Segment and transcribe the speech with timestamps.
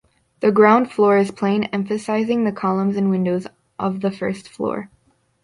[0.39, 3.45] The ground floor is plain emphasising the columns and windows
[3.77, 4.89] of the first floor.